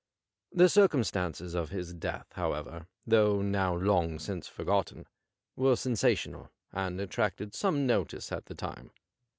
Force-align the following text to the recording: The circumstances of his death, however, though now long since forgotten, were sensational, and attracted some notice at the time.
The 0.51 0.67
circumstances 0.67 1.53
of 1.53 1.69
his 1.69 1.93
death, 1.93 2.25
however, 2.31 2.87
though 3.05 3.43
now 3.43 3.75
long 3.75 4.17
since 4.17 4.47
forgotten, 4.47 5.05
were 5.55 5.75
sensational, 5.75 6.49
and 6.73 6.99
attracted 6.99 7.53
some 7.53 7.85
notice 7.85 8.31
at 8.31 8.47
the 8.47 8.55
time. 8.55 8.89